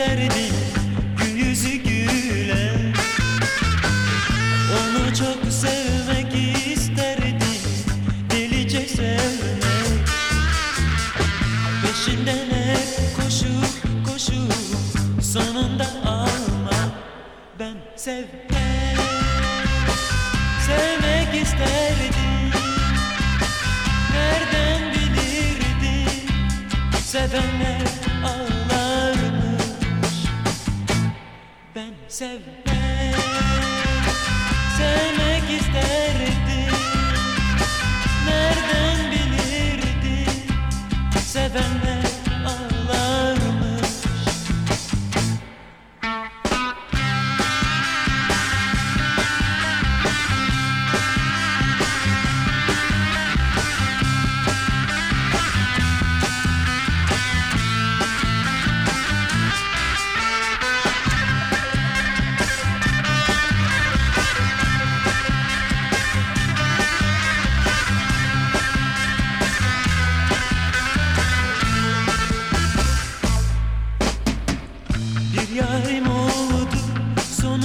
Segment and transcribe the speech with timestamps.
[0.00, 0.59] serdi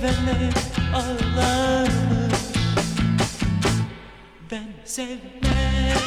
[0.00, 0.52] sevenler
[0.94, 2.28] ağlar mı?
[4.50, 5.98] Ben sevmek,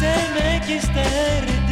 [0.00, 1.63] sevmek isterdim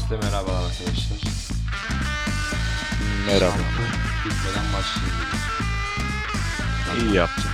[0.00, 1.18] Herkese merhaba arkadaşlar.
[3.26, 3.52] Merhaba.
[3.52, 3.82] Şarkı
[4.24, 5.16] bitmeden başlayayım.
[7.00, 7.50] İyi yaptın.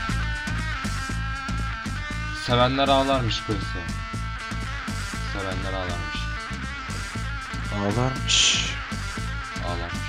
[2.46, 3.78] Sevenler ağlarmış Kırsa.
[5.32, 6.18] Sevenler ağlarmış.
[7.74, 8.70] Ağlarmış.
[9.66, 10.06] Ağlarmış.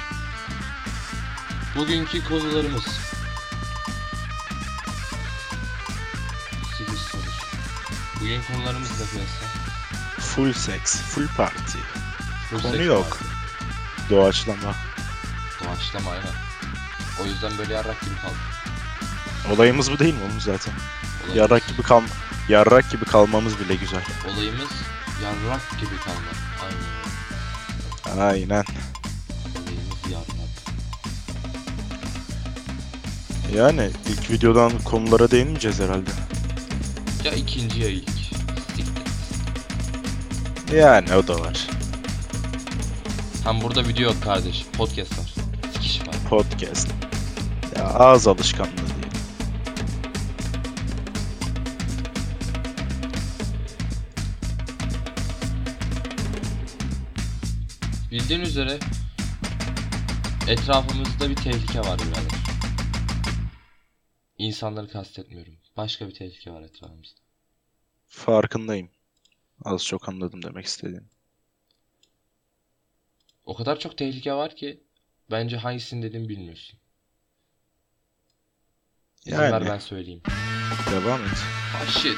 [1.75, 2.86] Bugünkü konularımız.
[6.78, 7.22] 8 soru.
[8.19, 9.45] Bugün konularımız da Kırsa.
[10.19, 11.78] Full seks, full party.
[12.52, 13.20] Konu yok.
[13.22, 14.16] Abi.
[14.16, 14.76] Doğaçlama.
[15.64, 16.34] Doğaçlama aynen.
[17.22, 18.34] O yüzden böyle yarrak gibi kaldı.
[19.56, 20.74] Olayımız bu değil mi oğlum zaten?
[20.74, 21.38] Olayımız.
[21.38, 22.02] Yarrak gibi kal
[22.50, 24.02] yarrak gibi kalmamız bile güzel.
[24.26, 24.70] Olayımız
[25.24, 26.38] yarrak gibi kalmak.
[28.06, 28.30] Aynen.
[28.30, 28.66] Aynen.
[29.56, 30.38] Olayımız yarrak.
[33.56, 36.10] Yani ilk videodan konulara değinmeyeceğiz herhalde.
[37.24, 38.10] Ya ikinci ya ilk.
[40.74, 41.68] Yani o da var.
[43.48, 44.66] Hem burada video yok kardeş.
[44.78, 45.34] Podcast var.
[45.74, 46.16] Sikiş var.
[46.30, 46.92] Podcast.
[47.76, 49.14] Ya ağız alışkanlığı değil.
[58.12, 58.80] Bildiğin üzere
[60.48, 62.38] etrafımızda bir tehlike var birader.
[64.38, 65.54] İnsanları kastetmiyorum.
[65.78, 67.20] Başka bir tehlike var etrafımızda.
[68.08, 68.90] Farkındayım.
[69.66, 71.17] Az çok anladım demek istediğim.
[73.48, 74.84] O kadar çok tehlike var ki
[75.32, 76.80] bence hangisini dediğimi bilmiyorsun.
[79.26, 79.66] İzin ver Yani.
[79.66, 80.22] ben söyleyeyim.
[80.92, 81.38] Devam et.
[81.76, 82.18] Ah shit.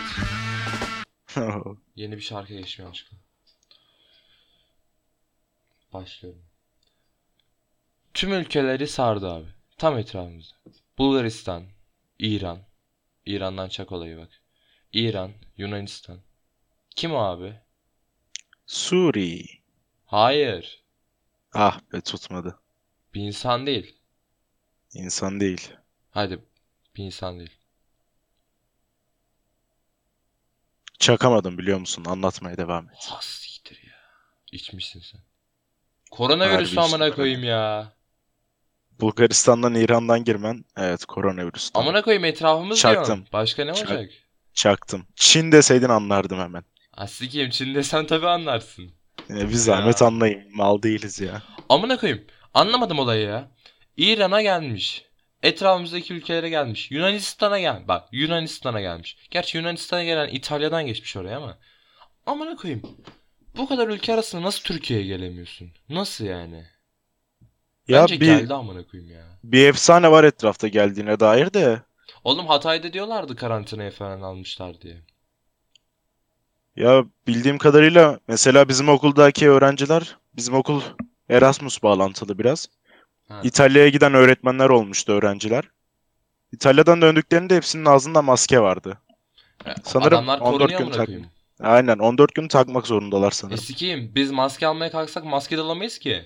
[1.96, 3.18] Yeni bir şarkı geçmiyor yanlışlıkla.
[5.94, 6.42] Başlıyorum.
[8.14, 9.48] Tüm ülkeleri sardı abi.
[9.78, 10.56] Tam etrafımızda.
[10.98, 11.64] Bulgaristan,
[12.20, 12.60] İran.
[13.26, 14.42] İran'dan çak olayı bak.
[14.94, 16.20] İran, Yunanistan.
[16.96, 17.54] Kim o abi?
[18.66, 19.46] Suri.
[20.06, 20.84] Hayır.
[21.54, 22.60] Ah be tutmadı.
[23.14, 23.96] Bir insan değil.
[24.94, 25.72] İnsan değil.
[26.12, 26.40] Hadi
[26.96, 27.54] bir insan değil.
[31.00, 32.06] Çakamadım biliyor musun?
[32.06, 33.10] Anlatmaya devam et.
[33.22, 33.94] Siktir ya.
[34.52, 35.22] İçmişsin sen.
[36.12, 37.94] Koronavirüsü Harbi amına koyayım ya.
[39.00, 40.66] Bulgaristan'dan İran'dan girmen.
[40.78, 41.72] Evet koronavirüs.
[41.74, 43.06] Amına koyayım etrafımız Çaktım.
[43.06, 43.26] diyorum.
[43.34, 44.12] Başka ne Çak- olacak?
[44.54, 45.08] Çaktım.
[45.16, 46.64] Çin deseydin anlardım hemen.
[46.94, 48.94] Asikiyim Çin desen tabi anlarsın.
[49.30, 50.08] Ee, bir zahmet Ya.
[50.08, 50.44] anlayın.
[50.56, 51.42] Mal değiliz ya.
[51.70, 52.24] Amına koyayım.
[52.54, 53.52] Anlamadım olayı ya.
[53.98, 55.06] İran'a gelmiş.
[55.44, 56.92] Etrafımızdaki ülkelere gelmiş.
[56.92, 57.88] Yunanistan'a gel.
[57.88, 59.18] Bak Yunanistan'a gelmiş.
[59.32, 61.58] Gerçi Yunanistan'a gelen İtalya'dan geçmiş oraya ama.
[62.26, 62.82] Amına koyayım.
[63.58, 65.72] Bu kadar ülke arasında nasıl Türkiye'ye gelemiyorsun?
[65.90, 66.66] Nasıl yani?
[67.88, 69.26] Ya Bence bir, geldi amına koyayım ya.
[69.44, 71.82] bir efsane var etrafta geldiğine dair de.
[72.24, 74.98] Oğlum Hatay'da diyorlardı karantinaya falan almışlar diye.
[76.80, 80.82] Ya bildiğim kadarıyla mesela bizim okuldaki öğrenciler, bizim okul
[81.30, 82.68] Erasmus bağlantılı biraz.
[83.28, 83.42] Ha.
[83.44, 85.64] İtalya'ya giden öğretmenler olmuştu öğrenciler.
[86.52, 88.98] İtalya'dan döndüklerinde hepsinin ağzında maske vardı.
[89.84, 91.10] Sanırım Adamlar 14 korunuyor gün tak-.
[91.60, 93.58] Aynen 14 gün takmak zorundalar E sanırım.
[93.58, 94.12] sikeyim.
[94.16, 96.26] Biz maske almaya kalksak maske de alamayız ki.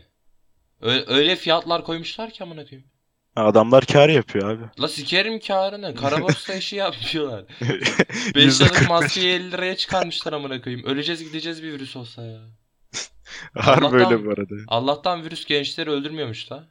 [0.81, 2.89] Öyle, öyle fiyatlar koymuşlar ki amına koyayım.
[3.35, 4.63] Adamlar kar yapıyor abi.
[4.81, 5.95] La sikerim kârını.
[5.95, 7.45] Karaborsa işi yapıyorlar.
[7.61, 7.69] 5
[8.35, 8.89] Yüzde liralık kırk beş.
[8.89, 10.85] maskeyi 50 liraya çıkarmışlar amına koyayım.
[10.85, 12.39] Öleceğiz gideceğiz bir virüs olsa ya.
[13.57, 14.55] Harbi Allah'tan- öyle bu arada.
[14.67, 16.67] Allah'tan virüs gençleri öldürmüyormuş da.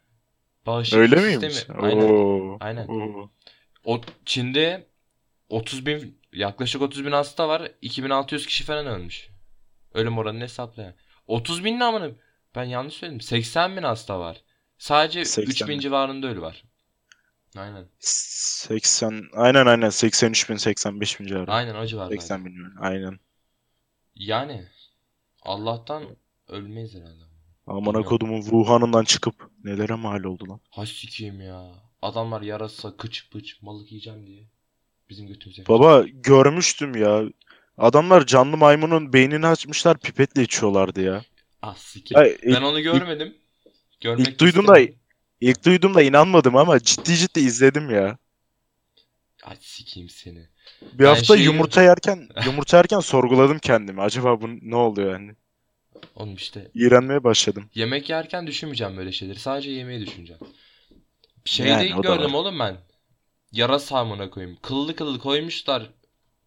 [0.67, 1.67] Bağışıklık Öyle sistemi- miymiş?
[1.83, 2.09] Aynen.
[2.13, 2.57] Oo.
[2.61, 2.87] Aynen.
[2.89, 3.31] Oo.
[3.85, 4.87] O Çin'de
[5.49, 7.73] 30 bin yaklaşık 30 bin hasta var.
[7.83, 9.29] 2600 kişi falan ölmüş.
[9.95, 10.95] Ölüm oranını hesapla ya.
[11.27, 12.09] 30 bin ne amına?
[12.55, 13.21] Ben yanlış söyledim.
[13.21, 14.37] 80 bin hasta var.
[14.83, 15.79] Sadece 80 3 bin bin.
[15.79, 16.65] civarında ölü var.
[17.57, 17.87] Aynen.
[17.99, 21.53] 80 aynen aynen 83 bin 85 bin civarı.
[21.53, 22.15] Aynen o civarlarda.
[22.15, 23.19] 80 milyon aynen.
[24.15, 24.65] Yani
[25.43, 26.05] Allah'tan
[26.49, 27.23] ölmeyiz herhalde.
[27.67, 29.35] Amına kodumun Wuhan'ından çıkıp
[29.65, 30.61] nelere mal oldu lan.
[30.71, 31.73] Ha sikeyim ya.
[32.03, 34.43] Adamlar yarasa kıç pıç malık yiyeceğim diye.
[35.11, 35.67] Bizim götümüze.
[35.69, 37.23] Baba görmüştüm ya.
[37.79, 41.25] Adamlar canlı maymunun beynini açmışlar pipetle içiyorlardı ya.
[41.63, 42.39] Ah sikeyim.
[42.47, 43.42] Ben onu görmedim.
[44.03, 44.79] Görmek ilk duydum da
[45.41, 48.19] ilk duydum da inanmadım ama ciddi ciddi izledim ya.
[49.45, 50.49] Ay sikeyim seni.
[50.93, 54.01] Bir Ben hafta şeyi- yumurta yerken yumurta yerken sorguladım kendimi.
[54.03, 55.33] Acaba bu ne oluyor yani?
[56.15, 57.71] Oğlum işte İğrenmeye başladım.
[57.75, 59.39] yemek yerken düşünmeyeceğim böyle şeyleri.
[59.39, 60.43] Sadece yemeği düşüneceğim.
[61.45, 62.77] Şeyde Yani da gördüm oğlum ben.
[63.53, 64.59] Yarasa amına koyayım.
[64.63, 65.91] Kıllı kıllı koymuşlar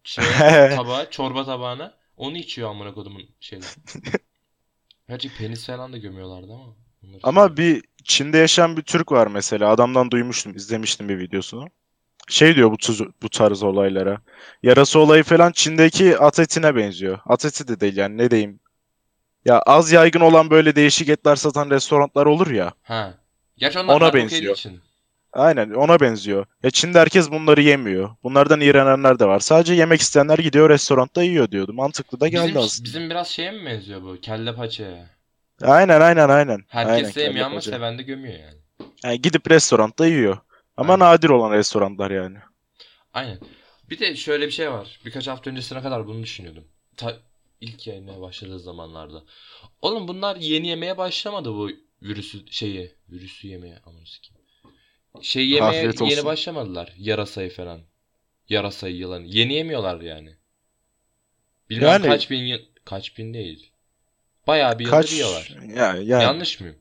[0.04, 0.26] şeye,
[0.76, 1.94] tabağa, çorba tabağına.
[2.16, 3.68] Onu içiyor amına kodumun şeyler.
[5.08, 6.76] Gerçi penis falan da gömüyorlardı ama.
[7.22, 9.70] Ama bir Çin'de yaşayan bir Türk var mesela.
[9.70, 11.66] Adamdan duymuştum, izlemiştim bir videosunu.
[12.28, 14.18] Şey diyor bu, tuz, bu tarz olaylara.
[14.62, 17.18] Yarası olayı falan Çin'deki at etine benziyor.
[17.26, 18.60] At eti de değil yani ne diyeyim.
[19.44, 22.72] Ya az yaygın olan böyle değişik etler satan restoranlar olur ya.
[22.82, 23.14] Ha.
[23.56, 24.54] Gerçi onlar Ona benziyor.
[24.54, 24.80] için.
[25.32, 26.46] Aynen ona benziyor.
[26.62, 28.10] Ya Çin'de herkes bunları yemiyor.
[28.22, 29.40] Bunlardan iğrenenler de var.
[29.40, 31.72] Sadece yemek isteyenler gidiyor restoranda yiyor diyordu.
[31.72, 32.84] Mantıklı da geldi Bizim, aslında.
[32.84, 34.20] bizim biraz şeye mi benziyor bu?
[34.20, 35.15] Kelle paçaya.
[35.62, 36.64] Aynen aynen aynen.
[36.68, 38.58] Herkes Aynen, sevmiyor ama seven de gömüyor yani.
[39.04, 40.38] Yani gidip restoranda yiyor.
[40.76, 41.06] Ama Aynen.
[41.06, 42.38] nadir olan restoranlar yani.
[43.14, 43.38] Aynen.
[43.90, 45.00] Bir de şöyle bir şey var.
[45.04, 46.64] Birkaç hafta öncesine kadar bunu düşünüyordum.
[46.96, 47.16] Ta
[47.60, 49.22] ilk yayınlamaya başladığı zamanlarda.
[49.82, 51.70] Oğlum bunlar yeni yemeye başlamadı bu
[52.02, 52.92] virüsü şeyi.
[53.08, 54.42] Virüsü yemeye aman sikeyim.
[55.22, 56.24] Şey yemeye Afiyet yeni olsun.
[56.24, 56.92] başlamadılar.
[56.98, 57.80] Yarasayı falan.
[58.48, 59.26] Yarasayı yılanı.
[59.26, 60.36] Yeni yemiyorlar yani.
[61.70, 62.58] Bilmem Yani- kaç bin yıl...
[62.84, 63.70] Kaç bin değil.
[64.46, 65.56] Bayağı bir yıldır Kaç yiyorlar.
[65.76, 66.76] ya yani Yanlış mıyım?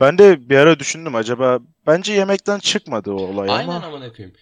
[0.00, 4.36] ben de bir ara düşündüm acaba bence yemekten çıkmadı o olay Aynen ama amına koyayım.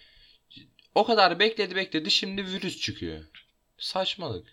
[0.95, 3.23] O kadar bekledi bekledi şimdi virüs çıkıyor.
[3.77, 4.47] Saçmalık.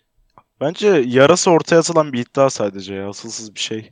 [0.61, 3.91] bence yarası ortaya atılan bir iddia sadece ya asılsız bir şey.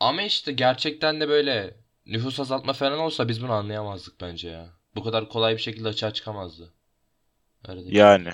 [0.00, 1.76] Ama işte gerçekten de böyle
[2.06, 4.68] nüfus azaltma falan olsa biz bunu anlayamazdık bence ya.
[4.94, 6.72] Bu kadar kolay bir şekilde açığa çıkamazdı.
[7.68, 7.98] Öyle.
[7.98, 8.32] Yani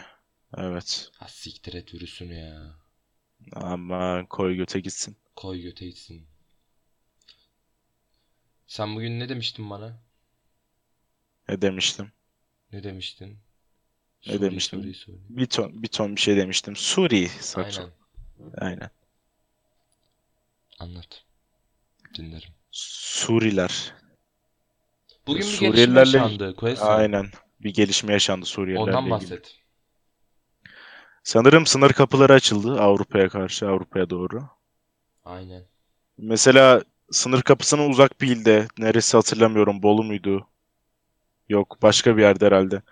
[0.56, 1.10] evet.
[1.18, 2.81] Ha siktir et virüsünü ya.
[3.52, 5.16] Aman koy göte gitsin.
[5.36, 6.26] Koy göte gitsin.
[8.66, 10.00] Sen bugün ne demiştin bana?
[11.48, 12.12] Ne demiştim?
[12.72, 13.28] Ne demiştin?
[14.26, 14.78] Ne Soruyu, demiştim?
[14.80, 15.20] soruyu, soruyu.
[15.28, 16.76] Bir ton bir ton bir şey demiştim.
[16.76, 17.82] Suri sakso.
[17.82, 17.92] Aynen.
[18.58, 18.90] Aynen.
[20.78, 21.24] Anlat.
[22.14, 22.50] Dinlerim.
[22.70, 23.94] Suriler.
[25.26, 26.56] Bugün bir Suriyelilerle- gelişme yaşandı.
[26.56, 27.26] Quest Aynen.
[27.60, 29.42] Bir gelişme yaşandı Suriyelilerle Ondan ilgili.
[31.22, 34.42] Sanırım sınır kapıları açıldı Avrupa'ya karşı, Avrupa'ya doğru.
[35.24, 35.64] Aynen.
[36.18, 40.46] Mesela sınır kapısına uzak bir ilde, neresi hatırlamıyorum, Bolu muydu?
[41.48, 42.82] Yok, başka bir yerde herhalde.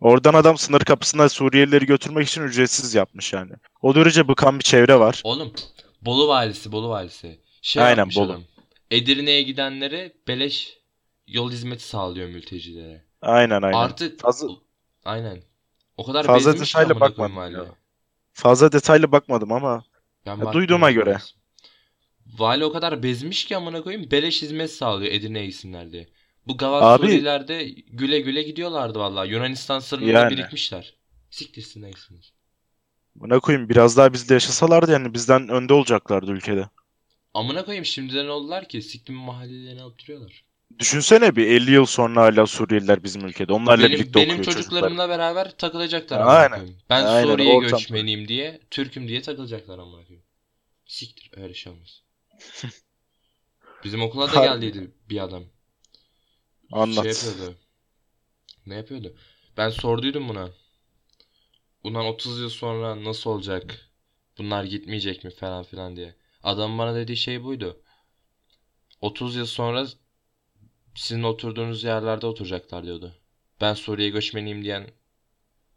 [0.00, 3.52] Oradan adam sınır kapısına Suriyelileri götürmek için ücretsiz yapmış yani.
[3.82, 5.20] O derece bıkan bir çevre var.
[5.24, 5.52] Oğlum
[6.02, 7.40] Bolu valisi, Bolu valisi.
[7.62, 8.32] Şey Aynen, yapmış Bolu.
[8.32, 8.42] adam.
[8.90, 10.78] Edirne'ye gidenlere beleş
[11.26, 13.04] yol hizmeti sağlıyor mültecilere.
[13.22, 13.78] Aynen aynen.
[13.78, 14.48] Artık Fazla-
[15.04, 15.42] aynen.
[15.98, 17.54] O kadar Fazla detaylı amına bakmadım vali.
[17.54, 17.66] ya.
[18.32, 19.84] Fazla detaylı bakmadım ama
[20.26, 21.18] Ben Ya, duyduğuma göre.
[22.26, 26.08] Vali o kadar bezmiş ki amına koyayım beleş hizmet sağlıyor Edirne'ye gitsinler diye.
[26.46, 26.58] Bu
[27.48, 29.30] de güle güle gidiyorlardı vallahi.
[29.30, 30.30] Yunanistan sınırında Yani.
[30.30, 30.94] birikmişler.
[31.30, 32.32] Siktirsinler gitsinler.
[33.16, 36.68] buna koyayım biraz daha bizde yaşasalardı yani bizden önde olacaklardı ülkede.
[37.34, 40.44] Amına koyayım şimdiden oldular ki siktim mahallelerine alıp duruyorlar.
[40.78, 43.52] Düşünsene bir 50 yıl sonra hala Suriyeliler bizim ülkede.
[43.52, 44.62] Onlarla benim, birlikte benim okuyor çocuklar.
[44.62, 46.68] çocuklarımla beraber takılacaklar Aynen.
[46.90, 50.22] Ben Aynen, Suriye ortam göçmeniyim diye, Türk'üm diye takılacaklar koyayım.
[50.86, 52.02] Siktir öyle şey olmaz.
[53.84, 55.44] Bizim okula da geldiydi bir adam.
[56.72, 57.04] Anlat.
[57.16, 57.58] Şey yapıyordu.
[58.66, 59.16] Ne yapıyordu?
[59.56, 60.50] Ben sorduydum buna.
[61.84, 63.90] Bundan 30 yıl sonra nasıl olacak?
[64.38, 66.16] Bunlar gitmeyecek mi falan filan diye.
[66.42, 67.82] Adam bana dediği şey buydu.
[69.00, 69.86] 30 yıl sonra
[70.98, 73.14] sizin oturduğunuz yerlerde oturacaklar diyordu.
[73.60, 74.86] Ben Suriye göçmeniyim diyen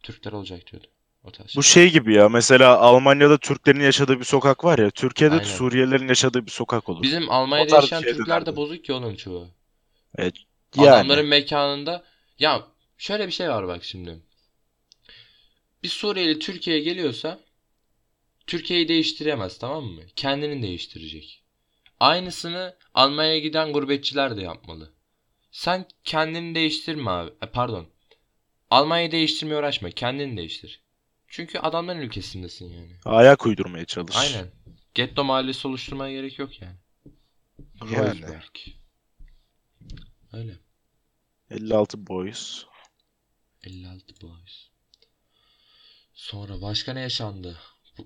[0.03, 0.87] Türkler olacak diyordu.
[1.23, 1.91] O tarz Bu şey.
[1.91, 5.49] gibi ya mesela Almanya'da Türklerin yaşadığı bir sokak var ya Türkiye'de de Aynen.
[5.49, 7.03] Suriyelilerin yaşadığı bir sokak olur.
[7.03, 9.47] Bizim O Almanya'da tarz yaşayan Türkler de bozuk ki oğlum çoğu.
[10.17, 10.35] Evet,
[10.75, 12.03] yani Adamların mekanında
[12.39, 14.19] ya şöyle bir şey var bak şimdi.
[15.83, 17.39] Bir Suriyeli Türkiye'ye geliyorsa
[18.47, 20.01] Türkiye'yi değiştiremez tamam mı?
[20.15, 21.43] Kendini değiştirecek.
[21.99, 24.91] Aynısını Almanya'ya giden gurbetçiler de yapmalı.
[25.51, 27.31] Sen kendini değiştirme abi.
[27.41, 27.87] E, pardon.
[28.69, 29.89] Almanya'yı değiştirmeye uğraşma.
[29.89, 30.81] Kendini değiştir.
[31.27, 32.91] Çünkü adamların ülkesindesin yani.
[33.05, 34.15] ayak uydurmaya çalış.
[34.17, 34.51] Aynen.
[34.93, 36.75] Getto mahallesi oluşturmaya gerek yok yani.
[37.81, 37.91] Yani.
[37.95, 38.55] Kreuzberg.
[40.33, 40.57] Öyle.
[41.49, 42.65] 56 boys.
[43.63, 44.67] 56 Boys.
[46.13, 47.57] Sonra başka ne yaşandı?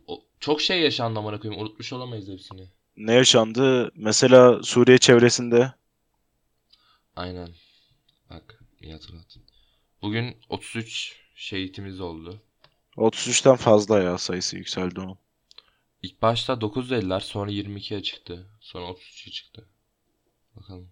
[0.07, 1.61] O- çok şey yaşandı amına koyayım.
[1.63, 2.67] Unutmuş olamayız hepsini.
[2.97, 3.91] Ne yaşandı?
[3.95, 5.73] Mesela Suriye çevresinde
[7.15, 7.49] Aynen.
[8.29, 9.43] Bak iyi hatırlattın.
[10.01, 12.41] Bugün 33 şehitimiz oldu.
[12.97, 15.17] 33'ten fazla ya sayısı yükseldi onun.
[16.01, 17.19] İlk başta 9 dediler.
[17.19, 18.47] Sonra 22'ye çıktı.
[18.61, 19.69] Sonra 33'e çıktı.
[20.55, 20.91] Bakalım.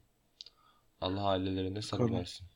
[1.01, 2.19] Allah ailelerine sabır Bakalım.
[2.19, 2.47] versin.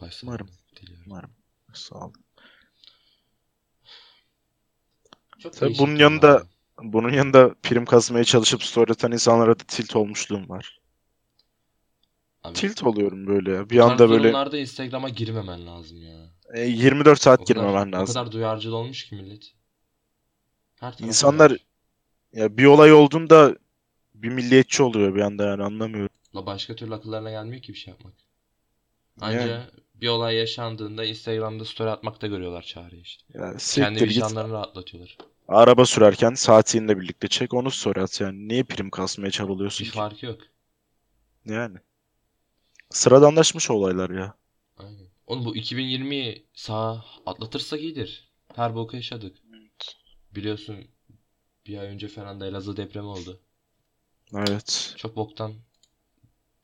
[0.00, 0.50] Başsağlığı Umarım.
[0.76, 1.04] diliyorum.
[1.06, 1.30] Umarım.
[1.74, 2.12] Sağ ol.
[5.38, 6.00] Çok Tabii değişik bunun ya.
[6.02, 6.46] yanında-
[6.82, 10.80] Bunun yanında prim kasmaya çalışıp story atan insanlara da tilt olmuşluğum var.
[12.44, 13.70] Abi, Tilt oluyorum böyle.
[13.70, 16.30] Bir bu anda böyle durumlarda Instagram'a girmemen lazım ya.
[16.54, 18.04] e, 24 saat O kadar, girmemen o lazım.
[18.04, 19.54] kadar duyarcı olmuş ki millet.
[20.80, 21.66] Her İnsanlar var.
[22.34, 23.56] ya bir olay olduğunda
[24.14, 26.10] bir milliyetçi oluyor bir anda yani anlamıyorum.
[26.34, 28.14] La başka türlü akıllarına gelmiyor ki bir şey yapmak.
[29.20, 29.70] Anca Yani.
[29.94, 33.24] bir olay yaşandığında Instagram'da story atmakta görüyorlar çareyi işte.
[33.34, 34.08] Ya Kendi git.
[34.08, 35.16] vicdanlarını rahatlatıyorlar.
[35.48, 38.48] Araba sürerken saatiyle birlikte çek onu story at yani.
[38.48, 39.90] Niye prim kasmaya çabalıyorsun Bir ki?
[39.90, 40.40] farkı yok.
[41.44, 41.78] Yani.
[42.92, 44.34] Sıradanlaşmış olaylar ya.
[44.78, 45.06] Aynen.
[45.26, 48.28] Oğlum bu 2020'yi sağ atlatırsak iyidir.
[48.54, 49.36] Her boku yaşadık.
[50.34, 50.76] Biliyorsun
[51.66, 53.40] bir ay önce falan da Elazığ depremi oldu.
[54.34, 54.94] Evet.
[54.96, 55.54] Çok boktan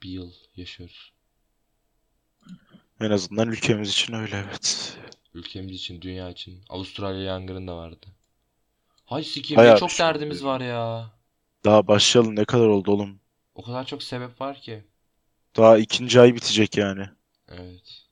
[0.02, 1.12] bir yıl yaşıyoruz.
[3.00, 4.99] En azından ülkemiz için öyle evet.
[5.35, 6.64] Ülkemiz için, dünya için.
[6.68, 8.06] Avustralya yangını da vardı.
[9.04, 11.12] Hay sikeyim Bayağı ne çok bir şey derdimiz var ya.
[11.64, 13.20] Daha başlayalım ne kadar oldu oğlum?
[13.54, 14.85] O kadar çok sebep var ki.
[15.58, 17.04] Daha ikinci ay bitecek yani.
[17.48, 18.02] Evet.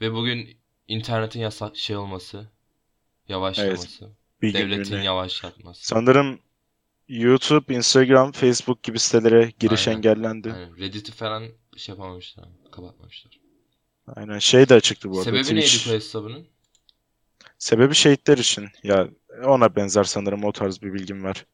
[0.00, 0.58] Ve bugün
[0.88, 2.50] internetin yasak şey olması,
[3.28, 4.10] yavaşlaması.
[4.42, 5.04] bir Devletin günlüğüne.
[5.04, 5.86] yavaşlatması.
[5.86, 6.38] Sanırım
[7.08, 9.98] YouTube, Instagram, Facebook gibi sitelere giriş Aynen.
[9.98, 10.52] engellendi.
[10.52, 10.78] Aynen.
[10.78, 12.48] Reddit'i falan şey yapamamışlar.
[12.72, 13.40] Kapatmamışlar.
[14.16, 14.38] Aynen.
[14.38, 15.24] Şey de açıktı bu arada.
[15.24, 15.86] Sebebi Twitch.
[15.86, 16.46] neydi bu hesabının?
[17.58, 18.68] Sebebi şehitler için.
[18.82, 19.08] Ya
[19.44, 21.46] ona benzer sanırım o tarz bir bilgim var.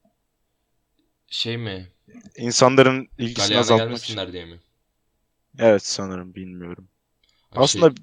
[1.27, 1.91] Şey mi?
[2.37, 4.31] İnsanların ilgisini Galyana azaltmak için.
[4.31, 4.59] diye mi?
[5.59, 6.87] Evet sanırım bilmiyorum.
[7.51, 7.95] Ay Aslında Şey,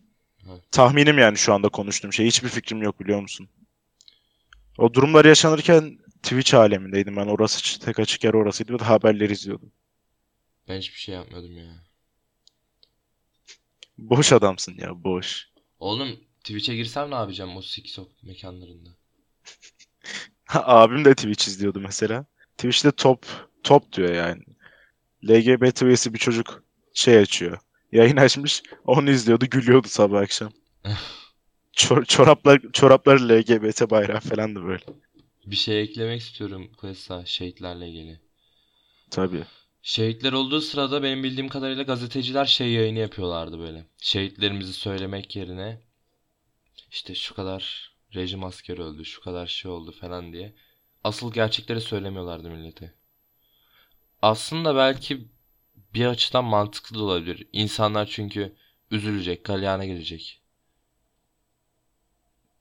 [0.46, 0.60] Ha.
[0.70, 2.26] tahminim yani şu anda konuştuğum şey.
[2.26, 3.48] Hiçbir fikrim yok biliyor musun?
[4.78, 7.26] O durumlar yaşanırken Twitch alemindeydim ben.
[7.26, 9.72] Orası tek açık yer orasıydı ve haberleri izliyordum.
[10.68, 11.84] ben hiçbir şey yapmıyordum ya.
[13.98, 15.48] Boş adamsın ya boş.
[15.78, 18.90] Oğlum Twitch'e girsem ne yapacağım o siksok mekanlarında?
[20.54, 22.26] Abim de Twitch izliyordu mesela.
[22.58, 23.26] Twitch'te top
[23.62, 24.42] top diyor yani.
[25.30, 26.64] LGBT üyesi bir çocuk
[27.00, 27.58] şey açıyor.
[27.92, 28.62] Yayın açmış.
[28.84, 30.52] Onu izliyordu, gülüyordu sabah akşam.
[31.76, 34.84] Çor- çoraplar çoraplar LGBT bayrağı falan da böyle.
[35.46, 38.20] Bir şey eklemek istiyorum Questa şehitlerle ilgili.
[39.10, 39.44] Tabii.
[39.82, 43.86] Şehitler olduğu sırada benim bildiğim kadarıyla gazeteciler şey yayını yapıyorlardı böyle.
[43.98, 45.80] Şehitlerimizi söylemek yerine
[46.90, 50.54] işte şu kadar rejim askeri öldü, şu kadar şey oldu falan diye.
[51.04, 52.94] Asıl gerçekleri söylemiyorlardı millete.
[54.22, 55.28] Aslında belki
[55.94, 57.48] bir açıdan mantıklı da olabilir.
[57.52, 58.56] İnsanlar çünkü
[58.90, 60.40] üzülecek, galyana gelecek.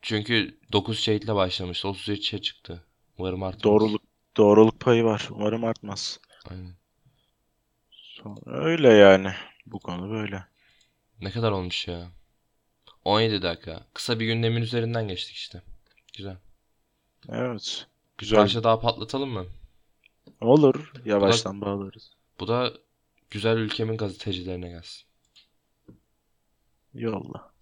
[0.02, 2.84] Çünkü 9 şehitle başlamıştı, 33'e çıktı.
[3.18, 3.64] Umarım artmaz.
[3.64, 4.02] Doğruluk
[4.38, 5.28] doğruluk payı var.
[5.32, 6.20] Umarım artmaz.
[6.50, 6.74] Aynen.
[7.92, 9.34] Sonra öyle yani.
[9.66, 10.44] Bu konu böyle.
[11.22, 12.08] Ne kadar olmuş ya?
[13.06, 13.86] 17 dakika.
[13.94, 15.62] Kısa bir gündemin üzerinden geçtik işte.
[16.18, 16.38] Güzel.
[17.30, 17.88] Evet.
[18.18, 18.40] Güzel.
[18.40, 19.46] parça daha patlatalım mı?
[20.42, 20.92] Olur.
[21.06, 22.12] Yavaştan bağlarız.
[22.39, 22.74] Bu da
[23.30, 25.08] güzel ülkemin gazetecilerine gelsin.
[26.94, 27.54] Yolla.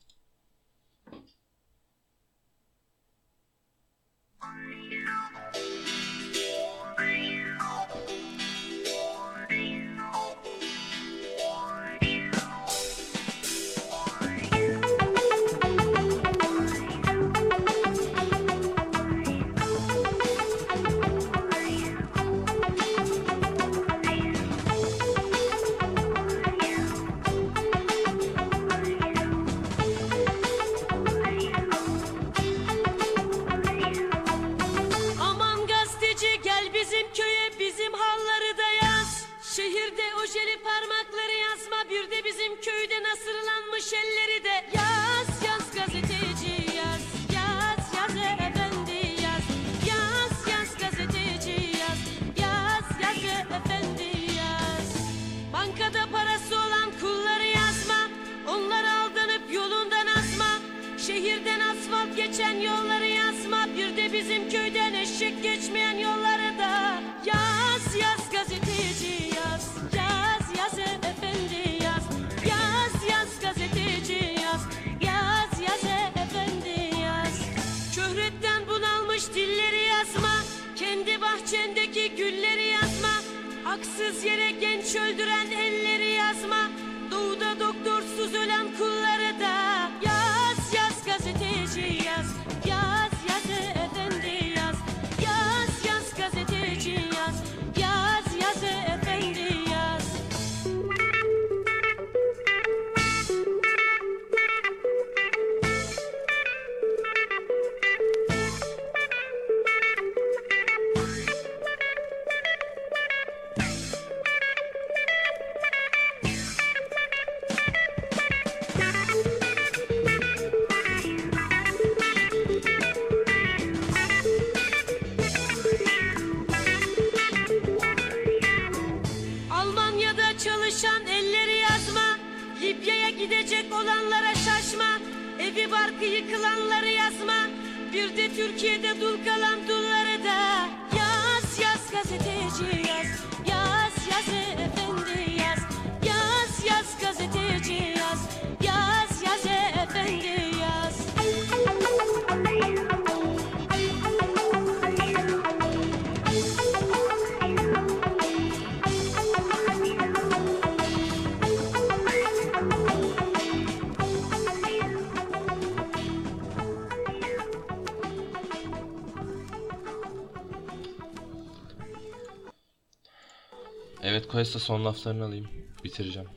[174.47, 175.49] Questa son laflarını alayım.
[175.83, 176.29] Bitireceğim.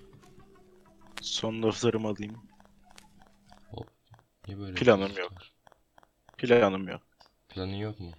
[1.22, 2.42] Son laflarımı alayım.
[4.46, 5.32] Niye böyle Planım yok.
[5.32, 5.52] var?
[6.38, 7.02] Planım yok.
[7.48, 8.10] Planın yok mu?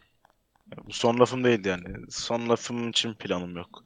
[0.86, 1.96] Bu son lafım değildi yani.
[2.10, 3.84] Son lafım için planım yok.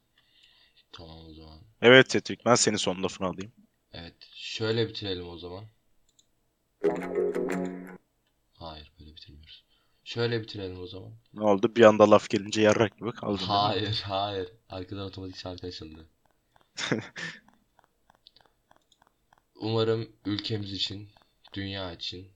[0.91, 1.59] Tamam o zaman.
[1.81, 3.53] Evet Tetrik ben senin son lafını alayım.
[3.93, 4.15] Evet.
[4.33, 5.65] Şöyle bitirelim o zaman.
[8.53, 9.64] Hayır böyle bitirmiyoruz.
[10.05, 11.13] Şöyle bitirelim o zaman.
[11.33, 11.75] Ne oldu?
[11.75, 13.13] Bir anda laf gelince yarrak gibi mi?
[13.37, 14.49] Hayır hayır.
[14.69, 16.09] Arkadan otomatik şarkı açıldı.
[19.55, 21.09] Umarım ülkemiz için,
[21.53, 22.31] dünya için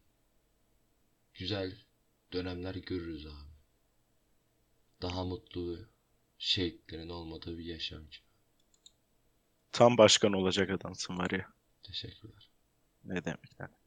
[1.34, 1.78] güzel
[2.34, 3.50] dönemler görürüz abi.
[5.02, 5.90] Daha mutlu
[6.38, 8.24] şehitlerin olmadığı bir yaşam için.
[9.72, 11.54] Tam başkan olacak adamsın var ya.
[11.84, 12.50] Teşekkürler.
[13.04, 13.79] Ne demek lan.